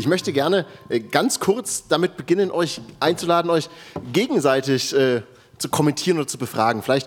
[0.00, 3.68] Ich möchte gerne äh, ganz kurz damit beginnen, euch einzuladen, euch
[4.14, 5.20] gegenseitig äh,
[5.58, 6.82] zu kommentieren oder zu befragen.
[6.82, 7.06] Vielleicht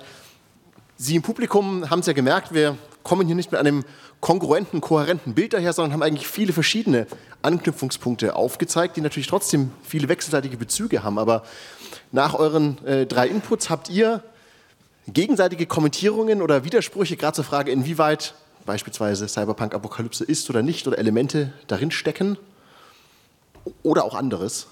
[0.95, 3.83] Sie im Publikum haben es ja gemerkt, wir kommen hier nicht mit einem
[4.19, 7.07] kongruenten, kohärenten Bild daher, sondern haben eigentlich viele verschiedene
[7.41, 11.17] Anknüpfungspunkte aufgezeigt, die natürlich trotzdem viele wechselseitige Bezüge haben.
[11.17, 11.41] Aber
[12.11, 14.21] nach euren äh, drei Inputs habt ihr
[15.07, 18.35] gegenseitige Kommentierungen oder Widersprüche, gerade zur Frage, inwieweit
[18.67, 22.37] beispielsweise Cyberpunk-Apokalypse ist oder nicht oder Elemente darin stecken
[23.83, 24.67] oder auch anderes.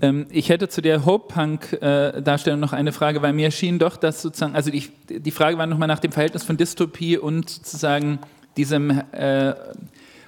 [0.00, 4.54] Ähm, ich hätte zu der Hope-Punk-Darstellung noch eine Frage, weil mir schien doch, dass sozusagen,
[4.54, 8.18] also die, die Frage war nochmal nach dem Verhältnis von Dystopie und sozusagen
[8.56, 9.54] diesem äh,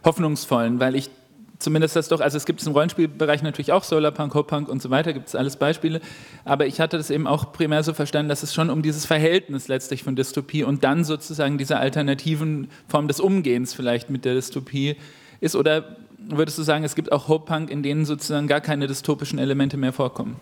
[0.05, 1.11] Hoffnungsvollen, weil ich
[1.59, 4.91] zumindest das doch, also es gibt es im Rollenspielbereich natürlich auch Solarpunk, Hope-Punk und so
[4.91, 6.01] weiter, gibt es alles Beispiele,
[6.45, 9.69] aber ich hatte das eben auch primär so verstanden, dass es schon um dieses Verhältnis
[9.69, 14.97] letztlich von Dystopie und dann sozusagen dieser alternativen Form des Umgehens vielleicht mit der Dystopie
[15.41, 19.39] ist oder würdest du sagen, es gibt auch Hope-Punk, in denen sozusagen gar keine dystopischen
[19.39, 20.37] Elemente mehr vorkommen?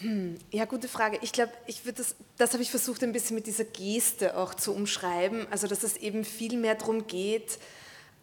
[0.00, 1.18] Hm, ja, gute Frage.
[1.22, 4.74] Ich glaube, ich das, das habe ich versucht, ein bisschen mit dieser Geste auch zu
[4.74, 5.46] umschreiben.
[5.50, 7.58] Also, dass es eben viel mehr darum geht,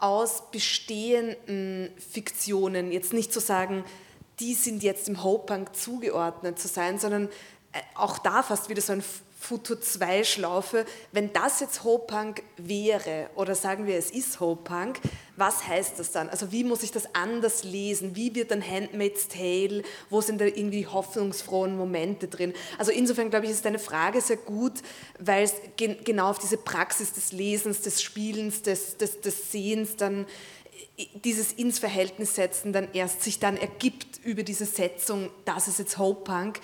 [0.03, 2.91] aus bestehenden Fiktionen.
[2.91, 3.85] Jetzt nicht zu sagen,
[4.41, 7.29] die sind jetzt im Hope-Punk zugeordnet zu sein, sondern
[7.71, 9.03] äh, auch da fast wieder so ein
[9.39, 14.99] Futur 2 Schlaufe, wenn das jetzt Hope-Punk wäre oder sagen wir, es ist Hope-Punk,
[15.35, 16.29] was heißt das dann?
[16.29, 18.15] Also wie muss ich das anders lesen?
[18.15, 19.83] Wie wird dann Handmaid's Tale?
[20.09, 22.53] Wo sind da irgendwie hoffnungsfrohen Momente drin?
[22.77, 24.73] Also insofern glaube ich, ist deine Frage sehr gut,
[25.19, 29.95] weil es gen genau auf diese Praxis des Lesens, des Spielens, des, des, des Sehens
[29.95, 30.25] dann
[30.97, 35.79] äh, dieses ins Verhältnis setzen dann erst sich dann ergibt über diese Setzung, das ist
[35.79, 36.59] jetzt Hope Punk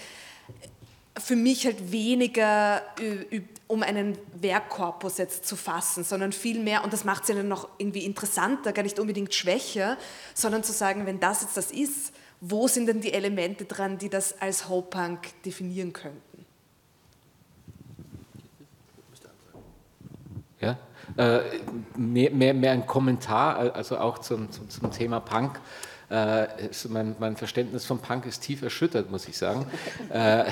[1.19, 2.81] für mich halt weniger
[3.67, 7.69] um einen Werkkorpus jetzt zu fassen, sondern viel mehr, und das macht ja dann noch
[7.77, 9.97] irgendwie interessanter, gar nicht unbedingt schwächer,
[10.33, 14.09] sondern zu sagen, wenn das jetzt das ist, wo sind denn die Elemente dran, die
[14.09, 16.45] das als Hope-Punk definieren könnten?
[20.61, 20.77] Ja,
[21.17, 21.41] äh,
[21.95, 25.59] mehr, mehr, mehr ein Kommentar, also auch zum, zum, zum Thema Punk.
[26.09, 26.47] Äh,
[26.89, 29.67] mein, mein, Verständnis von Punk ist tief erschüttert, muss ich sagen.
[30.09, 30.45] äh,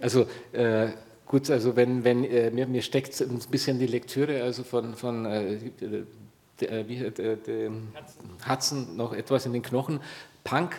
[0.00, 0.88] also äh,
[1.26, 5.26] gut, also wenn, wenn äh, mir, mir steckt ein bisschen die Lektüre also von, von
[5.26, 5.54] äh,
[6.60, 7.12] äh, wie,
[8.48, 10.00] Hudson noch etwas in den Knochen.
[10.44, 10.76] Punk,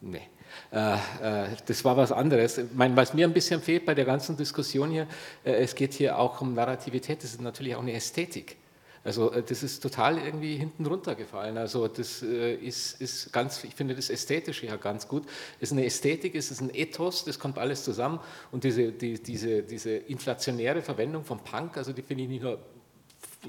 [0.00, 0.22] nee.
[0.70, 2.60] Das war was anderes.
[2.74, 5.06] Meine, was mir ein bisschen fehlt bei der ganzen Diskussion hier,
[5.42, 8.56] es geht hier auch um Narrativität, das ist natürlich auch eine Ästhetik.
[9.04, 11.58] Also äh, das ist total irgendwie hinten runtergefallen.
[11.58, 15.24] Also das äh, ist, ist ganz, ich finde das Ästhetische ja ganz gut.
[15.60, 18.18] Es ist eine Ästhetik, es ist ein Ethos, das kommt alles zusammen.
[18.50, 22.58] Und diese, die, diese, diese inflationäre Verwendung von Punk, also die finde ich nicht nur,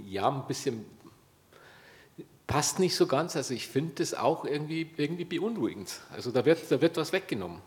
[0.06, 0.86] ja, ein bisschen
[2.48, 3.36] passt nicht so ganz.
[3.36, 6.02] Also ich finde das auch irgendwie, irgendwie beunruhigend.
[6.12, 7.62] Also da wird, da wird was weggenommen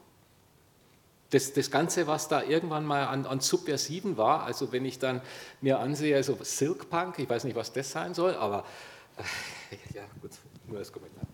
[1.31, 5.21] das, das Ganze, was da irgendwann mal an, an, Subversiven war, also wenn ich dann
[5.61, 8.65] mir ansehe, also Silk Punk, ich weiß nicht, was das sein soll, aber
[9.16, 10.33] äh, ja, gut,
[10.66, 11.27] nur als Kommentar.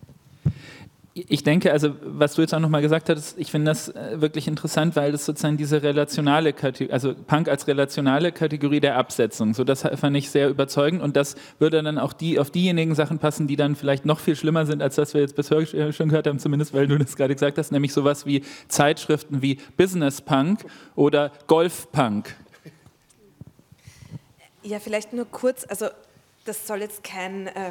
[1.17, 4.49] Ich denke, also was du jetzt auch nochmal gesagt hast, ich finde das äh, wirklich
[4.49, 9.63] interessant, weil das sozusagen diese relationale Kategorie, also Punk als relationale Kategorie der Absetzung, so
[9.63, 13.47] das fand ich sehr überzeugend und das würde dann auch die, auf diejenigen Sachen passen,
[13.47, 16.27] die dann vielleicht noch viel schlimmer sind, als das wir jetzt bisher äh, schon gehört
[16.27, 20.65] haben, zumindest weil du das gerade gesagt hast, nämlich sowas wie Zeitschriften wie Business Punk
[20.97, 22.35] oder Golf Punk.
[24.65, 25.87] Ja, vielleicht nur kurz, also
[26.45, 27.71] das soll jetzt kein äh,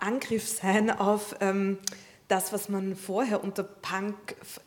[0.00, 1.34] Angriff sein auf...
[1.40, 1.78] Ähm,
[2.28, 4.14] das, was man vorher unter Punk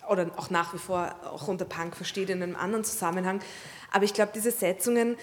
[0.10, 3.42] oder auch nach wie vor auch unter Punk versteht in einem anderen Zusammenhang.
[3.92, 5.18] Aber ich glaube, diese Setzungen äh,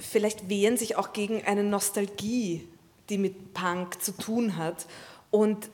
[0.00, 2.66] vielleicht wehren sich auch gegen eine Nostalgie,
[3.10, 4.86] die mit Punk zu tun hat.
[5.30, 5.68] Und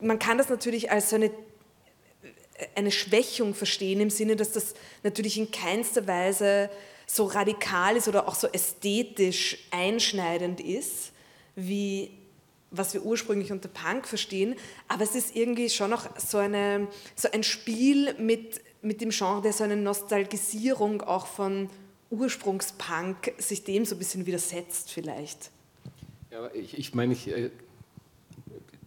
[0.00, 1.30] man kann das natürlich als so eine,
[2.74, 6.68] eine Schwächung verstehen, im Sinne, dass das natürlich in keinster Weise
[7.06, 11.12] so radikal ist oder auch so ästhetisch einschneidend ist,
[11.54, 12.10] wie
[12.78, 14.54] was wir ursprünglich unter Punk verstehen,
[14.88, 19.42] aber es ist irgendwie schon noch so, eine, so ein Spiel mit, mit dem Genre,
[19.42, 21.68] der so eine Nostalgisierung auch von
[22.10, 25.50] Ursprungspunk sich dem so ein bisschen widersetzt vielleicht.
[26.30, 27.50] Ja, ich, ich meine, ich äh,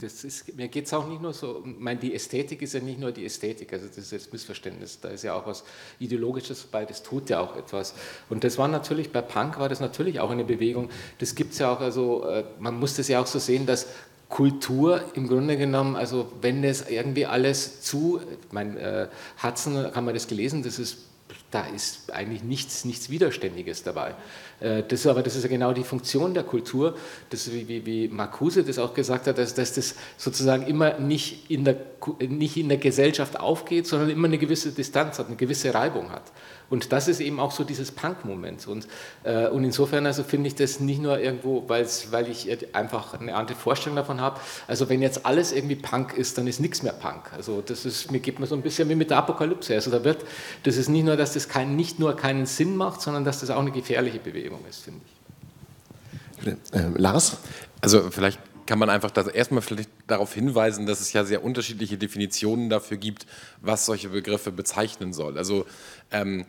[0.02, 2.80] das ist, mir geht es auch nicht nur so, ich meine, die Ästhetik ist ja
[2.80, 5.64] nicht nur die Ästhetik, also das ist das Missverständnis, da ist ja auch was
[6.00, 7.94] Ideologisches bei, das tut ja auch etwas.
[8.30, 11.60] Und das war natürlich, bei Punk war das natürlich auch eine Bewegung, das gibt es
[11.60, 13.88] ja auch, also äh, man muss das ja auch so sehen, dass
[14.30, 19.08] Kultur im Grunde genommen, also wenn das irgendwie alles zu, ich meine, äh,
[19.44, 21.10] Hudson, haben wir das gelesen, das ist
[21.52, 24.16] da ist eigentlich nichts, nichts Widerständiges dabei.
[24.60, 26.96] Äh, das ist aber das ist ja genau die Funktion der Kultur,
[27.30, 31.50] das, wie, wie, wie Marcuse das auch gesagt hat, dass, dass das sozusagen immer nicht
[31.50, 31.78] in, der,
[32.20, 36.24] nicht in der Gesellschaft aufgeht, sondern immer eine gewisse Distanz hat, eine gewisse Reibung hat.
[36.70, 38.68] Und das ist eben auch so dieses Punk-Moment.
[38.68, 38.88] Und,
[39.24, 41.88] äh, und insofern also finde ich das nicht nur irgendwo, weil
[42.30, 44.40] ich einfach eine andere Vorstellung davon habe.
[44.68, 47.34] Also wenn jetzt alles irgendwie Punk ist, dann ist nichts mehr Punk.
[47.34, 49.74] Also das ist, mir gibt mir so ein bisschen wie mit der Apokalypse.
[49.74, 50.24] Also da wird,
[50.64, 53.50] das ist nicht nur, dass das kein, nicht nur keinen Sinn macht, sondern dass das
[53.50, 56.48] auch eine gefährliche Bewegung ist, finde ich.
[56.74, 57.38] Äh, Lars?
[57.82, 61.98] Also vielleicht kann man einfach das erstmal vielleicht darauf hinweisen, dass es ja sehr unterschiedliche
[61.98, 63.26] Definitionen dafür gibt,
[63.62, 65.38] was solche Begriffe bezeichnen soll.
[65.38, 65.66] Also
[66.12, 66.46] ähm,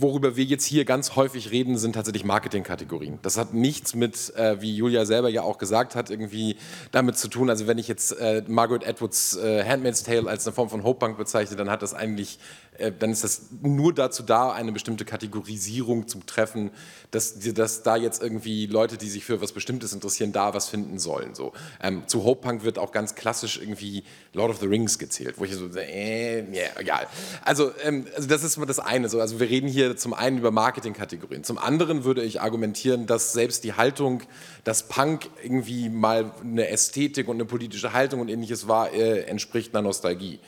[0.00, 3.18] worüber wir jetzt hier ganz häufig reden, sind tatsächlich Marketingkategorien.
[3.22, 6.56] Das hat nichts mit, äh, wie Julia selber ja auch gesagt hat, irgendwie
[6.92, 7.50] damit zu tun.
[7.50, 10.98] Also wenn ich jetzt äh, Margaret Atwoods äh, Handmaid's Tale als eine Form von Hope
[11.00, 12.38] Punk bezeichne, dann hat das eigentlich,
[12.78, 16.70] äh, dann ist das nur dazu da, eine bestimmte Kategorisierung zu treffen,
[17.10, 20.98] dass, dass da jetzt irgendwie Leute, die sich für was Bestimmtes interessieren, da was finden
[20.98, 21.34] sollen.
[21.34, 21.52] So.
[21.82, 25.44] Ähm, zu Hope Punk wird auch ganz klassisch irgendwie Lord of the Rings gezählt, wo
[25.44, 27.06] ich so, äh, yeah, egal.
[27.44, 29.08] Also, ähm, also das ist mal das eine.
[29.08, 29.20] So.
[29.20, 31.44] Also wir reden hier hier zum einen über Marketingkategorien.
[31.44, 34.22] Zum anderen würde ich argumentieren, dass selbst die Haltung,
[34.64, 39.74] dass Punk irgendwie mal eine Ästhetik und eine politische Haltung und ähnliches war, äh, entspricht
[39.74, 40.40] einer Nostalgie.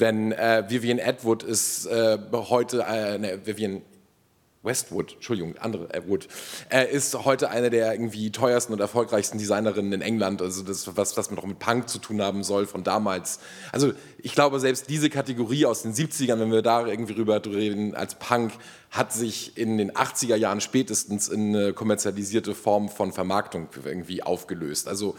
[0.00, 3.82] Denn äh, Vivian Atwood ist äh, heute, äh, ne, Vivian
[4.64, 6.26] Westwood, Entschuldigung, andere äh, Wood,
[6.68, 10.42] er ist heute eine der irgendwie teuersten und erfolgreichsten Designerinnen in England.
[10.42, 13.40] Also das, was, was noch mit Punk zu tun haben soll von damals.
[13.72, 17.94] Also ich glaube, selbst diese Kategorie aus den 70ern, wenn wir da irgendwie rüber reden,
[17.94, 18.52] als Punk,
[18.90, 24.88] hat sich in den 80er Jahren spätestens in eine kommerzialisierte Form von Vermarktung irgendwie aufgelöst.
[24.88, 25.14] Also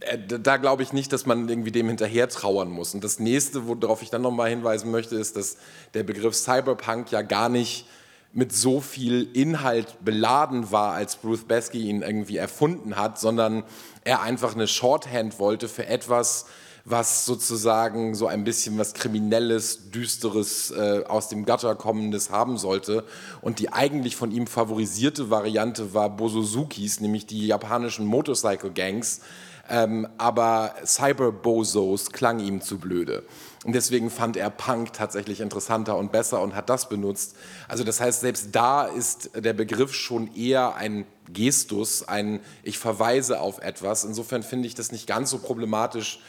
[0.00, 2.94] äh, da glaube ich nicht, dass man irgendwie dem hinterher trauern muss.
[2.94, 5.56] Und das nächste, worauf ich dann nochmal hinweisen möchte, ist, dass
[5.94, 7.86] der Begriff Cyberpunk ja gar nicht
[8.32, 13.64] mit so viel Inhalt beladen war, als Bruce Besky ihn irgendwie erfunden hat, sondern
[14.04, 16.46] er einfach eine Shorthand wollte für etwas,
[16.84, 23.04] was sozusagen so ein bisschen was Kriminelles, Düsteres, äh, aus dem Gutter kommendes haben sollte.
[23.40, 29.20] Und die eigentlich von ihm favorisierte Variante war Bosozukis, nämlich die japanischen Motorcycle Gangs.
[29.68, 33.24] Ähm, aber Cyber-Bozos klang ihm zu blöde.
[33.64, 37.36] Und deswegen fand er Punk tatsächlich interessanter und besser und hat das benutzt.
[37.66, 43.40] Also das heißt, selbst da ist der Begriff schon eher ein Gestus, ein Ich verweise
[43.40, 44.04] auf etwas.
[44.04, 46.20] Insofern finde ich das nicht ganz so problematisch,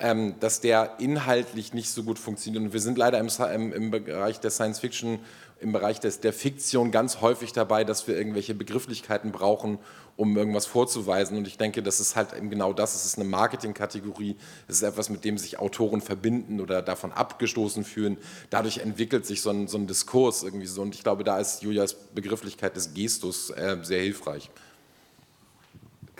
[0.00, 2.62] ähm, dass der inhaltlich nicht so gut funktioniert.
[2.64, 5.18] Und wir sind leider im, im, im Bereich der Science Fiction,
[5.60, 9.78] im Bereich des, der Fiktion ganz häufig dabei, dass wir irgendwelche Begrifflichkeiten brauchen,
[10.16, 11.36] um irgendwas vorzuweisen.
[11.36, 12.94] Und ich denke, das ist halt eben genau das.
[12.94, 14.36] Es ist eine Marketingkategorie.
[14.68, 18.18] Es ist etwas, mit dem sich Autoren verbinden oder davon abgestoßen fühlen.
[18.50, 20.82] Dadurch entwickelt sich so ein, so ein Diskurs irgendwie so.
[20.82, 24.50] Und ich glaube, da ist Julias Begrifflichkeit des Gestus äh, sehr hilfreich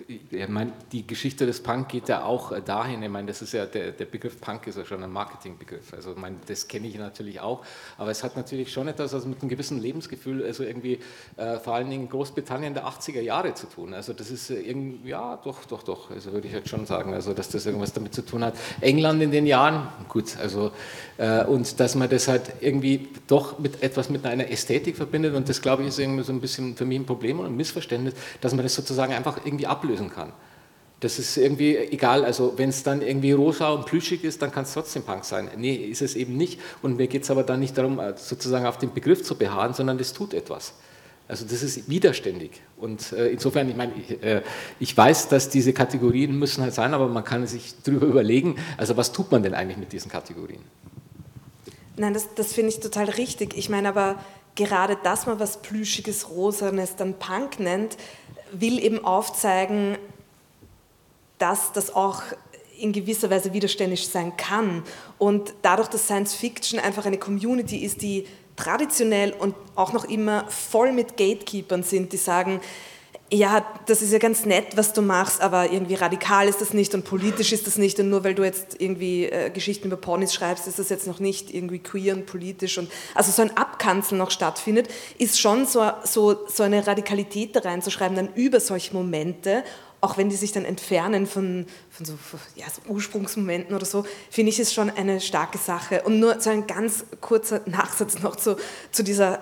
[0.07, 3.03] ich meine, die Geschichte des Punk geht ja auch äh, dahin.
[3.03, 5.93] Ich meine, das ist ja der, der Begriff Punk ist ja schon ein Marketingbegriff.
[5.93, 6.17] Also, ich
[6.47, 7.65] das kenne ich natürlich auch.
[7.97, 10.99] Aber es hat natürlich schon etwas also mit einem gewissen Lebensgefühl, also irgendwie
[11.37, 13.95] äh, vor allen Dingen Großbritannien der 80er Jahre zu tun.
[13.95, 16.11] Also, das ist äh, irgendwie, ja, doch, doch, doch.
[16.11, 18.55] Also, würde ich jetzt schon sagen, also, dass das irgendwas damit zu tun hat.
[18.81, 20.73] England in den Jahren, gut, also,
[21.19, 25.35] äh, und dass man das halt irgendwie doch mit etwas mit einer Ästhetik verbindet.
[25.35, 27.57] Und das, glaube ich, ist irgendwie so ein bisschen für mich ein Problem und ein
[27.57, 30.33] Missverständnis, dass man das sozusagen einfach irgendwie ablöst lösen kann.
[31.01, 34.65] Das ist irgendwie egal, also wenn es dann irgendwie rosa und plüschig ist, dann kann
[34.65, 35.49] es trotzdem Punk sein.
[35.57, 36.61] Nee, ist es eben nicht.
[36.83, 39.75] Und mir geht es aber dann nicht darum, äh, sozusagen auf den Begriff zu beharren,
[39.75, 40.75] sondern das tut etwas.
[41.29, 42.63] Also das ist widerständig.
[42.79, 44.43] Und äh, insofern, ich meine, ich, äh,
[44.81, 48.97] ich, weiß, dass diese Kategorien müssen halt sein, aber man kann sich darüber überlegen, also
[48.97, 50.63] was tut man denn eigentlich mit diesen Kategorien?
[51.97, 53.57] Nein, das, das finde ich total richtig.
[53.57, 54.19] Ich meine aber,
[54.59, 57.97] gerade dass man was Plüschiges, Rosanes dann Punk nennt,
[58.53, 59.97] will eben aufzeigen,
[61.39, 62.23] dass das auch
[62.77, 64.83] in gewisser Weise widerständig sein kann.
[65.17, 70.45] Und dadurch, dass Science Fiction einfach eine Community ist, die traditionell und auch noch immer
[70.49, 72.61] voll mit Gatekeepern sind, die sagen,
[73.31, 76.95] ja, das ist ja ganz nett, was du machst, aber irgendwie radikal ist das nicht
[76.95, 80.33] und politisch ist das nicht und nur weil du jetzt irgendwie äh, Geschichten über Ponys
[80.33, 84.19] schreibst, ist das jetzt noch nicht irgendwie queer und politisch und also so ein Abkanzeln
[84.19, 89.63] noch stattfindet, ist schon so, so, so eine Radikalität da reinzuschreiben, dann über solche Momente,
[90.01, 92.15] auch wenn die sich dann entfernen von, von so,
[92.55, 96.03] ja, so Ursprungsmomenten oder so, finde ich es schon eine starke Sache.
[96.03, 98.57] Und nur so ein ganz kurzer Nachsatz noch zu,
[98.93, 99.41] zu dieser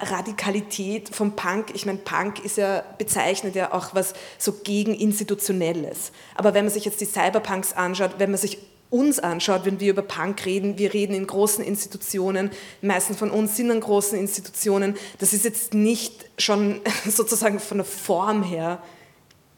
[0.00, 6.12] Radikalität vom Punk, ich meine, Punk ist ja, bezeichnet ja auch was so gegen Institutionelles.
[6.34, 8.58] Aber wenn man sich jetzt die Cyberpunks anschaut, wenn man sich
[8.90, 12.50] uns anschaut, wenn wir über Punk reden, wir reden in großen Institutionen,
[12.82, 17.78] die meisten von uns sind in großen Institutionen, das ist jetzt nicht schon sozusagen von
[17.78, 18.82] der Form her,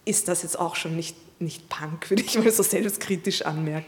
[0.04, 3.86] ist das jetzt auch schon nicht, nicht Punk, würde ich mal so selbstkritisch anmerken.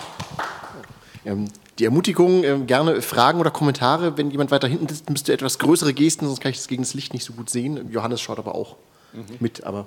[1.25, 1.47] Ähm,
[1.79, 4.17] die Ermutigung, ähm, gerne Fragen oder Kommentare.
[4.17, 6.95] Wenn jemand weiter hinten sitzt, müsste etwas größere Gesten, sonst kann ich das gegen das
[6.95, 7.91] Licht nicht so gut sehen.
[7.91, 8.77] Johannes schaut aber auch
[9.13, 9.25] mhm.
[9.41, 9.87] mit, aber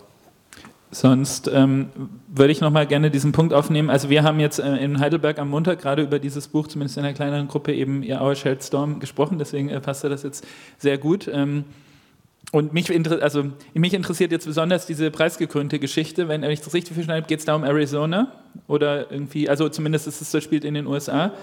[0.90, 1.90] Sonst ähm,
[2.28, 3.90] würde ich noch mal gerne diesen Punkt aufnehmen.
[3.90, 7.04] Also wir haben jetzt äh, in Heidelberg am Montag gerade über dieses Buch, zumindest in
[7.04, 9.38] einer kleineren Gruppe, eben Ihr Our Shared Storm gesprochen.
[9.38, 11.30] Deswegen äh, passte das jetzt sehr gut.
[11.32, 11.66] Ähm,
[12.52, 12.90] und mich,
[13.22, 16.30] also, mich interessiert jetzt besonders diese preisgekrönte Geschichte.
[16.30, 18.32] Wenn ich das richtig verstanden habe, geht es da um Arizona
[18.68, 21.34] oder irgendwie, also zumindest ist es so, spielt in den USA.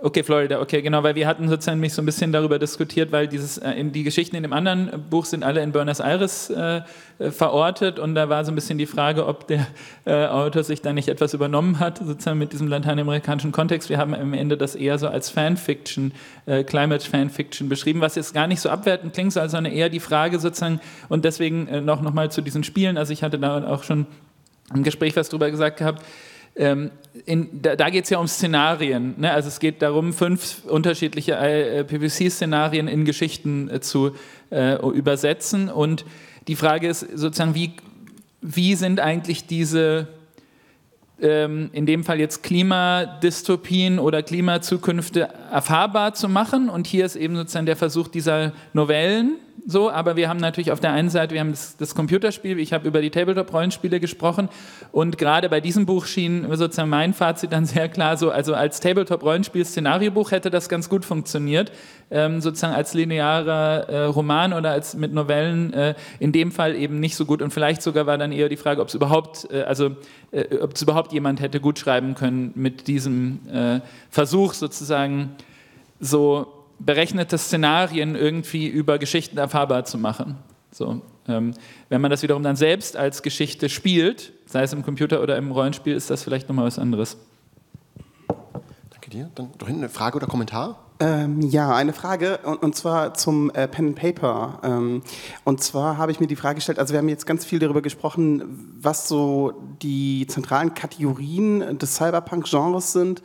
[0.00, 3.26] Okay, Florida, okay, genau, weil wir hatten sozusagen mich so ein bisschen darüber diskutiert, weil
[3.26, 6.82] dieses, äh, die Geschichten in dem anderen Buch sind alle in Buenos Aires äh,
[7.18, 9.66] äh, verortet und da war so ein bisschen die Frage, ob der
[10.04, 13.88] äh, Autor sich da nicht etwas übernommen hat, sozusagen mit diesem lateinamerikanischen Kontext.
[13.88, 16.12] Wir haben am Ende das eher so als Fanfiction,
[16.46, 20.38] äh, Climate Fanfiction beschrieben, was jetzt gar nicht so abwertend klingt, sondern eher die Frage
[20.38, 23.82] sozusagen, und deswegen äh, noch, noch mal zu diesen Spielen, also ich hatte da auch
[23.82, 24.06] schon
[24.72, 26.04] im Gespräch was drüber gesagt gehabt,
[26.58, 26.90] ähm,
[27.24, 29.14] in, da, da geht es ja um Szenarien.
[29.18, 29.32] Ne?
[29.32, 34.12] Also es geht darum, fünf unterschiedliche äh, PPC-Szenarien in Geschichten äh, zu
[34.50, 35.68] äh, übersetzen.
[35.68, 36.04] Und
[36.48, 37.72] die Frage ist sozusagen, wie,
[38.40, 40.08] wie sind eigentlich diese,
[41.20, 46.68] ähm, in dem Fall jetzt Klimadystopien oder Klimazukünfte erfahrbar zu machen?
[46.68, 49.36] Und hier ist eben sozusagen der Versuch dieser Novellen,
[49.70, 52.72] so, aber wir haben natürlich auf der einen Seite, wir haben das, das Computerspiel, ich
[52.72, 54.48] habe über die Tabletop-Rollenspiele gesprochen.
[54.92, 58.80] Und gerade bei diesem Buch schien sozusagen mein Fazit dann sehr klar so, also als
[58.80, 61.70] Tabletop-Rollenspiel-Szenariobuch hätte das ganz gut funktioniert,
[62.10, 66.98] ähm, sozusagen als linearer äh, Roman oder als mit Novellen, äh, in dem Fall eben
[66.98, 67.42] nicht so gut.
[67.42, 69.96] Und vielleicht sogar war dann eher die Frage, ob es überhaupt, äh, also
[70.30, 75.36] äh, ob es überhaupt jemand hätte gut schreiben können mit diesem äh, Versuch sozusagen
[76.00, 80.36] so berechnete Szenarien irgendwie über Geschichten erfahrbar zu machen.
[80.70, 81.54] So, ähm,
[81.88, 85.50] wenn man das wiederum dann selbst als Geschichte spielt, sei es im Computer oder im
[85.50, 87.16] Rollenspiel, ist das vielleicht nochmal was anderes.
[88.90, 89.30] Danke dir.
[89.34, 90.87] Dann doch hinten eine Frage oder Kommentar?
[91.00, 94.58] Ähm, ja, eine Frage und, und zwar zum äh, Pen and Paper.
[94.64, 95.02] Ähm,
[95.44, 97.82] und zwar habe ich mir die Frage gestellt, also wir haben jetzt ganz viel darüber
[97.82, 103.22] gesprochen, was so die zentralen Kategorien des Cyberpunk-Genres sind.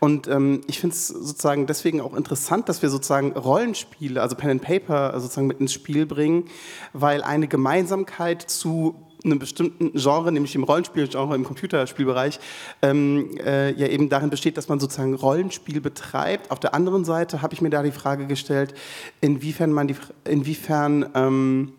[0.00, 4.50] Und ähm, ich finde es sozusagen deswegen auch interessant, dass wir sozusagen Rollenspiele, also Pen
[4.50, 6.46] and Paper sozusagen mit ins Spiel bringen,
[6.92, 12.40] weil eine Gemeinsamkeit zu einem bestimmten Genre, nämlich im Rollenspielgenre, im Computerspielbereich,
[12.82, 16.50] ähm, äh, ja eben darin besteht, dass man sozusagen Rollenspiel betreibt.
[16.50, 18.74] Auf der anderen Seite habe ich mir da die Frage gestellt,
[19.20, 21.72] inwiefern man die, inwiefern ähm,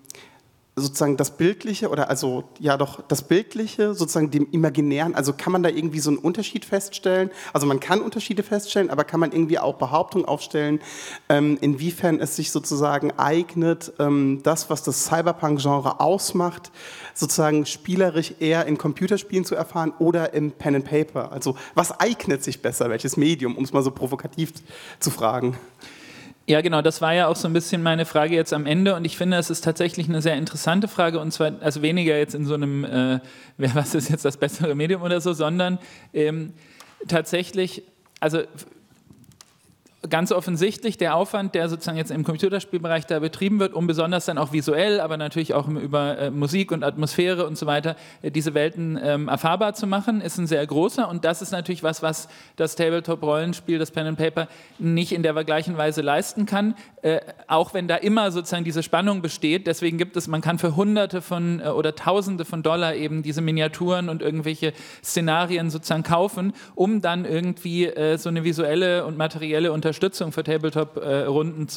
[0.76, 5.62] sozusagen das Bildliche oder also ja doch das Bildliche sozusagen dem Imaginären, also kann man
[5.62, 7.30] da irgendwie so einen Unterschied feststellen?
[7.54, 10.80] Also man kann Unterschiede feststellen, aber kann man irgendwie auch Behauptungen aufstellen,
[11.30, 16.72] ähm, inwiefern es sich sozusagen eignet, ähm, das, was das Cyberpunk-Genre ausmacht,
[17.14, 21.32] sozusagen spielerisch eher in Computerspielen zu erfahren oder im Pen and Paper?
[21.32, 24.54] Also was eignet sich besser, welches Medium, um es mal so provokativ
[25.00, 25.56] zu fragen?
[26.46, 29.06] Ja, genau, das war ja auch so ein bisschen meine Frage jetzt am Ende und
[29.06, 32.46] ich finde, es ist tatsächlich eine sehr interessante Frage und zwar, also weniger jetzt in
[32.46, 33.20] so einem, äh,
[33.58, 35.80] was ist jetzt das bessere Medium oder so, sondern
[36.14, 36.54] ähm,
[37.08, 37.84] tatsächlich,
[38.20, 38.42] also
[40.14, 44.38] ganz offensichtlich der Aufwand, der sozusagen jetzt im Computerspielbereich da betrieben wird, um besonders dann
[44.38, 48.54] auch visuell, aber natürlich auch über äh, Musik und Atmosphäre und so weiter äh, diese
[48.54, 52.28] Welten ähm, erfahrbar zu machen, ist ein sehr großer und das ist natürlich was, was
[52.58, 57.74] das Tabletop-Rollenspiel, das Pen and Paper nicht in der gleichen Weise leisten kann, äh, auch
[57.74, 59.66] wenn da immer sozusagen diese Spannung besteht.
[59.66, 63.42] Deswegen gibt es, man kann für Hunderte von äh, oder Tausende von Dollar eben diese
[63.42, 69.72] Miniaturen und irgendwelche Szenarien sozusagen kaufen, um dann irgendwie äh, so eine visuelle und materielle
[69.72, 71.68] Unterstützung Unterstützung für Tabletop-Runden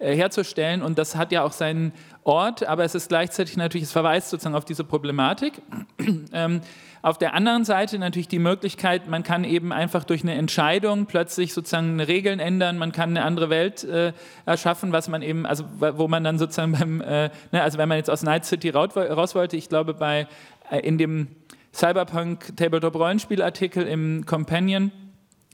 [0.00, 0.82] äh, herzustellen.
[0.82, 1.92] Und das hat ja auch seinen
[2.24, 5.62] Ort, aber es ist gleichzeitig natürlich, es verweist sozusagen auf diese Problematik.
[6.32, 6.62] ähm,
[7.02, 11.54] auf der anderen Seite natürlich die Möglichkeit, man kann eben einfach durch eine Entscheidung plötzlich
[11.54, 14.12] sozusagen Regeln ändern, man kann eine andere Welt äh,
[14.46, 17.98] erschaffen, was man eben, also wo man dann sozusagen beim, äh, ne, also wenn man
[17.98, 20.26] jetzt aus Night City raus wollte, ich glaube bei
[20.70, 21.28] äh, in dem
[21.72, 24.90] Cyberpunk Tabletop Rollenspielartikel im Companion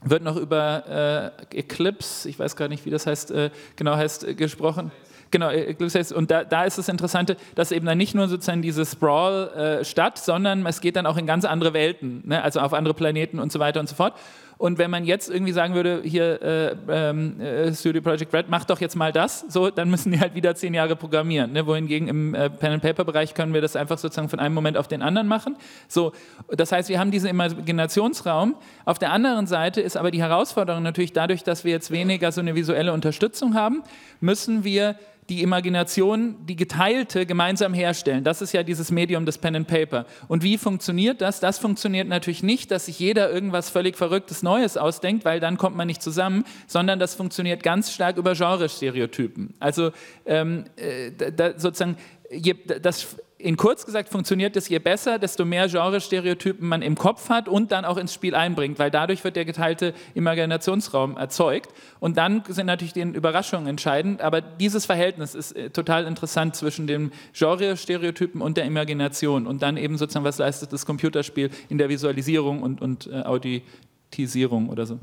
[0.03, 4.27] wird noch über äh, Eclipse, ich weiß gar nicht, wie das heißt, äh, genau heißt,
[4.27, 4.91] äh, gesprochen.
[5.31, 8.61] Genau, Eclipse heißt, und da, da, ist das Interessante, dass eben dann nicht nur sozusagen
[8.61, 9.49] diese Sprawl
[9.81, 12.41] äh, statt, sondern es geht dann auch in ganz andere Welten, ne?
[12.41, 14.13] also auf andere Planeten und so weiter und so fort.
[14.57, 18.65] Und wenn man jetzt irgendwie sagen würde, hier äh, ähm, äh, Studio Project Red, mach
[18.65, 21.53] doch jetzt mal das, so, dann müssen die halt wieder zehn Jahre programmieren.
[21.53, 21.67] Ne?
[21.67, 25.27] Wohingegen im äh, Pen-and-Paper-Bereich können wir das einfach sozusagen von einem Moment auf den anderen
[25.27, 25.57] machen.
[25.87, 26.11] So,
[26.49, 28.55] das heißt, wir haben diesen Imaginationsraum.
[28.85, 32.41] Auf der anderen Seite ist aber die Herausforderung natürlich dadurch, dass wir jetzt weniger so
[32.41, 33.83] eine visuelle Unterstützung haben,
[34.19, 34.95] müssen wir
[35.29, 38.23] die Imagination, die geteilte, gemeinsam herstellen.
[38.23, 40.05] Das ist ja dieses Medium des Pen and Paper.
[40.27, 41.39] Und wie funktioniert das?
[41.39, 45.75] Das funktioniert natürlich nicht, dass sich jeder irgendwas völlig Verrücktes Neues ausdenkt, weil dann kommt
[45.75, 49.53] man nicht zusammen, sondern das funktioniert ganz stark über Genrestereotypen.
[49.59, 49.91] Also
[50.25, 51.97] ähm, äh, da, sozusagen,
[52.31, 57.29] je, das in kurz gesagt funktioniert es, je besser, desto mehr Genre-Stereotypen man im Kopf
[57.29, 61.69] hat und dann auch ins Spiel einbringt, weil dadurch wird der geteilte Imaginationsraum erzeugt.
[61.99, 66.87] Und dann sind natürlich die Überraschungen entscheidend, aber dieses Verhältnis ist äh, total interessant zwischen
[66.87, 71.89] dem Genre-Stereotypen und der Imagination und dann eben sozusagen, was leistet das Computerspiel in der
[71.89, 73.21] Visualisierung und, und äh,
[74.07, 74.99] Auditisierung oder so.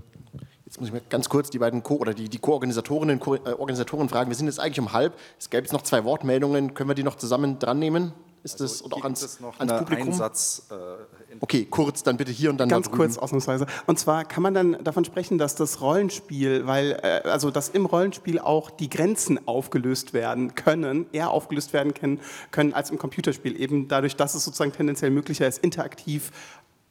[0.64, 3.52] Jetzt muss ich mal ganz kurz die beiden Co- oder die, die Co-Organisatorinnen Co äh,
[3.52, 4.30] Organisatoren fragen.
[4.30, 5.14] Wir sind jetzt eigentlich um halb.
[5.38, 6.74] Es gäbe jetzt noch zwei Wortmeldungen.
[6.74, 8.12] Können wir die noch zusammen dran nehmen?
[8.42, 10.08] Ist also das oder auch ans, noch ans Publikum?
[10.08, 13.66] Einsatz, äh, okay, kurz, dann bitte hier und dann Ganz kurz ausnahmsweise.
[13.86, 17.86] Und zwar kann man dann davon sprechen, dass das Rollenspiel, weil äh, also dass im
[17.86, 22.20] Rollenspiel auch die Grenzen aufgelöst werden können, eher aufgelöst werden können,
[22.50, 23.58] können als im Computerspiel.
[23.58, 26.32] Eben dadurch, dass es sozusagen tendenziell möglicher ist, interaktiv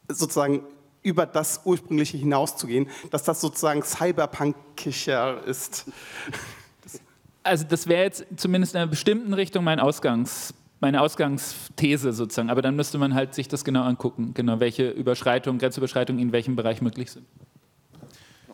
[0.07, 0.63] sozusagen
[1.03, 5.85] über das ursprüngliche hinauszugehen, dass das sozusagen cyberpunkischer ist.
[7.43, 12.61] Also das wäre jetzt zumindest in einer bestimmten Richtung mein Ausgangs, meine Ausgangsthese sozusagen, aber
[12.61, 16.81] dann müsste man halt sich das genau angucken, genau welche Überschreitungen, Grenzüberschreitungen in welchem Bereich
[16.81, 17.25] möglich sind.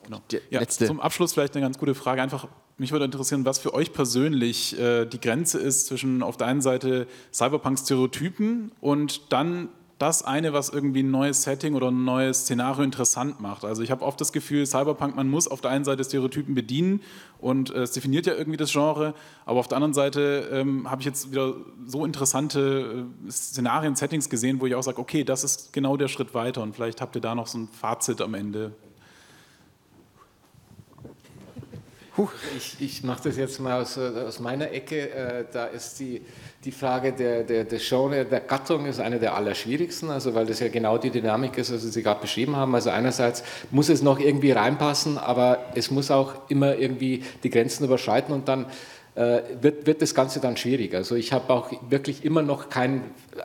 [0.03, 0.23] Genau.
[0.49, 2.23] Ja, zum Abschluss vielleicht eine ganz gute Frage.
[2.23, 6.47] Einfach, mich würde interessieren, was für euch persönlich äh, die Grenze ist zwischen auf der
[6.47, 12.39] einen Seite Cyberpunk-Stereotypen und dann das eine, was irgendwie ein neues Setting oder ein neues
[12.39, 13.65] Szenario interessant macht.
[13.65, 17.01] Also ich habe oft das Gefühl, Cyberpunk, man muss auf der einen Seite Stereotypen bedienen
[17.37, 19.13] und äh, es definiert ja irgendwie das Genre,
[19.45, 21.53] aber auf der anderen Seite ähm, habe ich jetzt wieder
[21.85, 26.07] so interessante äh, Szenarien, Settings gesehen, wo ich auch sage, okay, das ist genau der
[26.07, 28.71] Schritt weiter und vielleicht habt ihr da noch so ein Fazit am Ende.
[32.57, 35.09] Ich, ich mache das jetzt mal aus, aus meiner Ecke.
[35.09, 36.21] Äh, da ist die
[36.65, 40.59] die Frage der, der, der Genre, der Gattung ist eine der allerschwierigsten, also weil das
[40.59, 42.75] ja genau die Dynamik ist, was Sie gerade beschrieben haben.
[42.75, 47.85] Also einerseits muss es noch irgendwie reinpassen, aber es muss auch immer irgendwie die Grenzen
[47.85, 48.67] überschreiten und dann äh,
[49.19, 50.95] wird, wird das Ganze dann schwierig.
[50.95, 53.03] Also ich habe auch wirklich immer noch kein,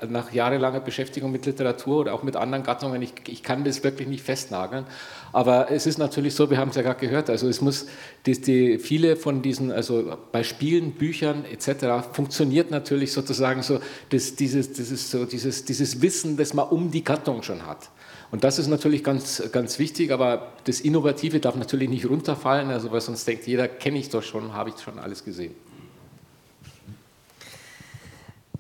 [0.08, 4.06] nach jahrelanger Beschäftigung mit Literatur oder auch mit anderen Gattungen, ich, ich kann das wirklich
[4.06, 4.87] nicht festnageln.
[5.32, 7.87] Aber es ist natürlich so, wir haben es ja gerade gehört, also es muss,
[8.24, 12.06] die, die, viele von diesen, also bei Spielen, Büchern etc.
[12.12, 17.02] funktioniert natürlich sozusagen so, das, dieses, dieses, so dieses, dieses Wissen, das man um die
[17.02, 17.90] Gattung schon hat.
[18.30, 22.90] Und das ist natürlich ganz, ganz wichtig, aber das Innovative darf natürlich nicht runterfallen, also
[22.90, 25.54] weil sonst denkt jeder, kenne ich doch schon, habe ich schon alles gesehen.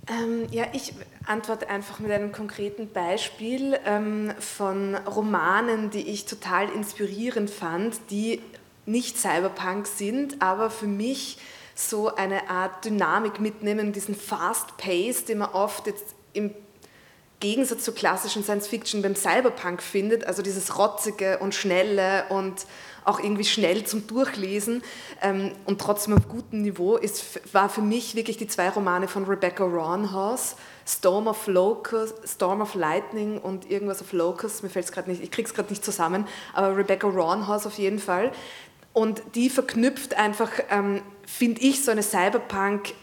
[0.08, 0.92] Ähm, ja, ich
[1.26, 8.40] antworte einfach mit einem konkreten Beispiel ähm, von Romanen, die ich total inspirierend fand, die
[8.86, 11.38] nicht Cyberpunk sind, aber für mich
[11.74, 16.54] so eine Art Dynamik mitnehmen, diesen Fast Pace, den man oft jetzt im
[17.44, 22.64] Gegensatz zur klassischen Science Fiction beim Cyberpunk findet, also dieses rotzige und schnelle und
[23.04, 24.82] auch irgendwie schnell zum Durchlesen
[25.20, 29.26] ähm, und trotzdem auf gutem Niveau, ist, war für mich wirklich die zwei Romane von
[29.26, 34.92] Rebecca Ronhaus, Storm of Locust, Storm of Lightning und irgendwas of Locust, mir fällt es
[34.92, 38.32] gerade nicht, ich krieg's gerade nicht zusammen, aber Rebecca Ronhaus auf jeden Fall.
[38.94, 42.94] Und die verknüpft einfach, ähm, finde ich, so eine Cyberpunk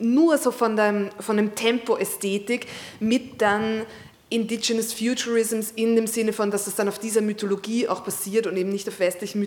[0.00, 2.66] nur so von dem, von dem Tempo-Ästhetik
[2.98, 3.82] mit dann
[4.30, 8.56] Indigenous Futurisms in dem Sinne von, dass es dann auf dieser Mythologie auch basiert und
[8.56, 9.40] eben nicht auf westlichen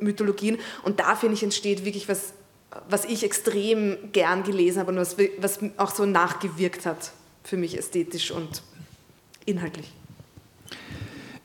[0.00, 0.58] Mythologien.
[0.84, 2.32] Und da, finde ich, entsteht wirklich was,
[2.88, 7.76] was ich extrem gern gelesen habe und was, was auch so nachgewirkt hat für mich
[7.76, 8.62] ästhetisch und
[9.44, 9.92] inhaltlich.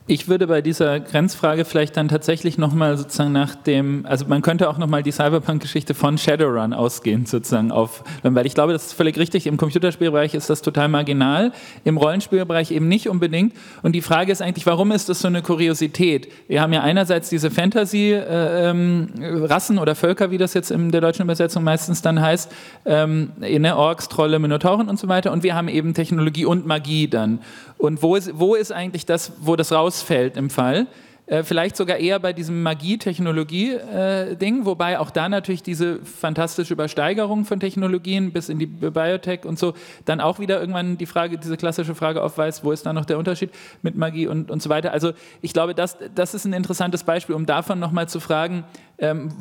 [0.10, 4.70] Ich würde bei dieser Grenzfrage vielleicht dann tatsächlich nochmal sozusagen nach dem, also man könnte
[4.70, 9.17] auch nochmal die Cyberpunk-Geschichte von Shadowrun ausgehen sozusagen auf, weil ich glaube, das ist völlig
[9.17, 11.52] richtig, im Computerspielbereich ist das total marginal,
[11.84, 13.54] im Rollenspielbereich eben nicht unbedingt.
[13.84, 16.32] Und die Frage ist eigentlich, warum ist das so eine Kuriosität?
[16.48, 21.02] Wir haben ja einerseits diese Fantasy-Rassen äh, ähm, oder Völker, wie das jetzt in der
[21.02, 22.50] deutschen Übersetzung meistens dann heißt,
[22.86, 23.34] ähm,
[23.76, 25.34] Orks, Trolle, Minotauren und so weiter.
[25.34, 27.39] Und wir haben eben Technologie und Magie dann.
[27.78, 30.88] Und wo ist, wo ist eigentlich das, wo das rausfällt im Fall?
[31.25, 37.43] Äh, vielleicht sogar eher bei diesem Magie-Technologie-Ding, äh, wobei auch da natürlich diese fantastische Übersteigerung
[37.43, 39.73] von Technologien bis in die Biotech und so
[40.05, 43.17] dann auch wieder irgendwann die Frage, diese klassische Frage aufweist, wo ist da noch der
[43.17, 43.49] Unterschied
[43.81, 44.93] mit Magie und, und so weiter.
[44.93, 48.63] Also ich glaube, das, das ist ein interessantes Beispiel, um davon nochmal zu fragen,
[48.97, 49.33] ähm,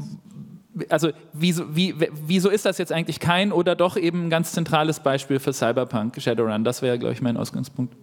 [0.91, 1.95] also wieso, wie,
[2.27, 6.21] wieso ist das jetzt eigentlich kein oder doch eben ein ganz zentrales Beispiel für Cyberpunk,
[6.21, 6.65] Shadowrun?
[6.65, 7.95] Das wäre, glaube ich, mein Ausgangspunkt.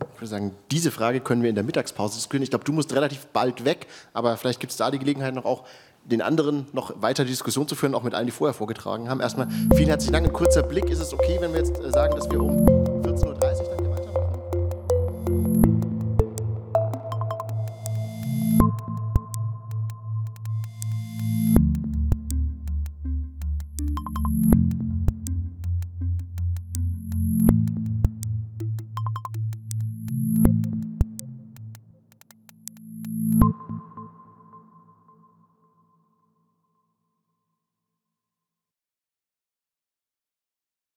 [0.00, 2.42] Ich würde sagen, diese Frage können wir in der Mittagspause diskutieren.
[2.42, 5.44] Ich glaube, du musst relativ bald weg, aber vielleicht gibt es da die Gelegenheit noch
[5.44, 5.64] auch
[6.04, 9.20] den anderen noch weiter die Diskussion zu führen, auch mit allen, die vorher vorgetragen haben.
[9.20, 10.26] Erstmal vielen herzlichen Dank.
[10.26, 10.88] Ein kurzer Blick.
[10.88, 12.75] Ist es okay, wenn wir jetzt äh, sagen, dass wir um